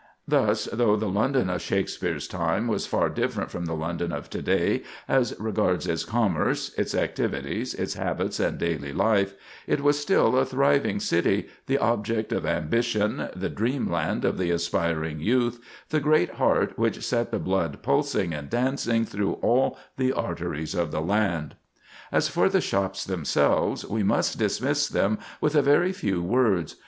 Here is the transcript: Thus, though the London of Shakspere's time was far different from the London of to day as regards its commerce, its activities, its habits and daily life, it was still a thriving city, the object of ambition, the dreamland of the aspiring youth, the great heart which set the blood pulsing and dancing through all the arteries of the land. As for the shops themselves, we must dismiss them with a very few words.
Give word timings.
Thus, 0.27 0.65
though 0.73 0.95
the 0.95 1.05
London 1.07 1.47
of 1.47 1.61
Shakspere's 1.61 2.27
time 2.27 2.67
was 2.67 2.87
far 2.87 3.07
different 3.07 3.51
from 3.51 3.65
the 3.65 3.75
London 3.75 4.11
of 4.11 4.31
to 4.31 4.41
day 4.41 4.81
as 5.07 5.35
regards 5.39 5.85
its 5.85 6.05
commerce, 6.05 6.73
its 6.73 6.95
activities, 6.95 7.75
its 7.75 7.93
habits 7.93 8.39
and 8.39 8.57
daily 8.57 8.93
life, 8.93 9.35
it 9.67 9.81
was 9.81 9.99
still 9.99 10.35
a 10.39 10.43
thriving 10.43 10.99
city, 10.99 11.49
the 11.67 11.77
object 11.77 12.31
of 12.31 12.47
ambition, 12.47 13.29
the 13.35 13.47
dreamland 13.49 14.25
of 14.25 14.39
the 14.39 14.49
aspiring 14.49 15.19
youth, 15.19 15.59
the 15.89 15.99
great 15.99 16.31
heart 16.31 16.79
which 16.79 17.03
set 17.05 17.29
the 17.29 17.37
blood 17.37 17.83
pulsing 17.83 18.33
and 18.33 18.49
dancing 18.49 19.05
through 19.05 19.33
all 19.33 19.77
the 19.97 20.11
arteries 20.13 20.73
of 20.73 20.89
the 20.89 21.01
land. 21.01 21.55
As 22.11 22.27
for 22.27 22.49
the 22.49 22.59
shops 22.59 23.05
themselves, 23.05 23.85
we 23.85 24.01
must 24.01 24.39
dismiss 24.39 24.87
them 24.89 25.19
with 25.39 25.53
a 25.55 25.61
very 25.61 25.93
few 25.93 26.23
words. 26.23 26.77